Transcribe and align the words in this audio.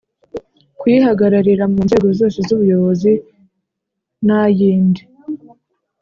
Kuyihagararira 0.79 1.63
mu 1.73 1.79
nzego 1.85 2.07
zose 2.19 2.37
z 2.47 2.49
ubuyobozi 2.55 3.13
n 4.25 4.27
ayindi 4.41 5.01